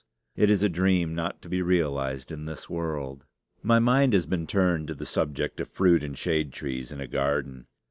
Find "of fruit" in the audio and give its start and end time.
5.59-6.03